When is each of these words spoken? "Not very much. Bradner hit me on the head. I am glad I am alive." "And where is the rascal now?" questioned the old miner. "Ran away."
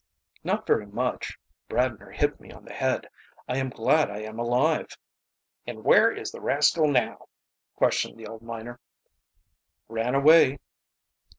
"Not 0.43 0.65
very 0.65 0.87
much. 0.87 1.37
Bradner 1.69 2.09
hit 2.11 2.39
me 2.39 2.49
on 2.51 2.65
the 2.65 2.73
head. 2.73 3.07
I 3.47 3.57
am 3.57 3.69
glad 3.69 4.09
I 4.09 4.23
am 4.23 4.39
alive." 4.39 4.89
"And 5.67 5.83
where 5.83 6.11
is 6.11 6.31
the 6.31 6.41
rascal 6.41 6.87
now?" 6.87 7.27
questioned 7.75 8.17
the 8.19 8.25
old 8.25 8.41
miner. 8.41 8.79
"Ran 9.87 10.15
away." 10.15 10.57